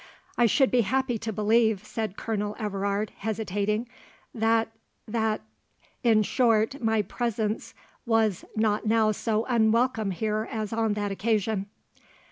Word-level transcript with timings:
"I 0.35 0.47
should 0.47 0.71
be 0.71 0.81
happy 0.81 1.19
to 1.19 1.31
believe," 1.31 1.85
said 1.85 2.17
Colonel 2.17 2.55
Everard, 2.57 3.11
hesitating, 3.17 3.87
"that—that—in 4.33 6.23
short 6.23 6.81
my 6.81 7.03
presence 7.03 7.75
was 8.07 8.43
not 8.55 8.87
now 8.87 9.11
so 9.11 9.45
unwelcome 9.47 10.09
here 10.09 10.49
as 10.51 10.73
on 10.73 10.93
that 10.95 11.11
occasion." 11.11 11.67